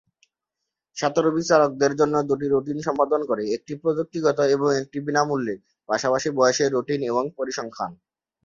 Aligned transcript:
সাঁতারু 0.97 1.29
বিচারকদের 1.37 1.91
জন্য 1.99 2.15
দুটি 2.29 2.47
রুটিন 2.47 2.77
সম্পাদন 2.87 3.21
করে, 3.29 3.43
একটি 3.55 3.73
প্রযুক্তিগত 3.81 4.37
এবং 4.55 4.69
একটি 4.81 4.97
বিনামূল্যে, 5.07 5.55
পাশাপাশি 5.89 6.29
বয়সের 6.37 6.69
রুটিন 6.75 7.01
এবং 7.11 7.23
পরিসংখ্যান। 7.37 7.91